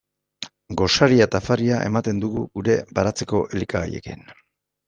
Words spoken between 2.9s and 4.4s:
baratzeko elikagaiekin.